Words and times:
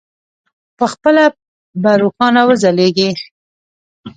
پخپله 0.77 1.25
به 1.81 1.91
روښانه 2.01 2.41
وځلېږي. 2.49 3.09